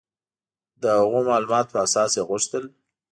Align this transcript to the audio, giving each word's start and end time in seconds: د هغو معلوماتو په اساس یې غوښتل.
د 0.81 0.83
هغو 0.99 1.19
معلوماتو 1.29 1.71
په 1.73 1.77
اساس 1.85 2.11
یې 2.17 2.23
غوښتل. 2.29 2.63